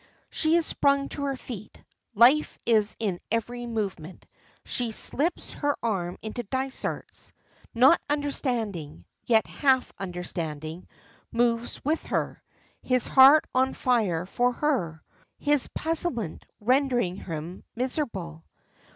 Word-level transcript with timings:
She 0.31 0.55
has 0.55 0.65
sprung 0.65 1.09
to 1.09 1.25
her 1.25 1.35
feet 1.35 1.79
life 2.15 2.57
is 2.65 2.95
in 2.97 3.19
every 3.31 3.67
movement. 3.67 4.25
She 4.65 4.91
slips 4.91 5.51
her 5.51 5.75
arm 5.83 6.17
into 6.23 6.41
Dysart's. 6.41 7.31
Not 7.75 8.01
understanding 8.09 9.05
yet 9.27 9.45
half 9.45 9.93
understanding, 9.99 10.87
moves 11.31 11.85
with 11.85 12.03
her 12.07 12.41
his 12.81 13.05
heart 13.05 13.45
on 13.53 13.75
fire 13.75 14.25
for 14.25 14.53
her, 14.53 15.03
his 15.37 15.67
puzzlement 15.67 16.45
rendering 16.59 17.17
him 17.17 17.63
miserable. 17.75 18.43